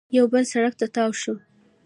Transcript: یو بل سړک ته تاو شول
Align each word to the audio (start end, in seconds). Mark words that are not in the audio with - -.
یو 0.17 0.25
بل 0.33 0.43
سړک 0.53 0.73
ته 0.79 0.85
تاو 0.95 1.11
شول 1.21 1.37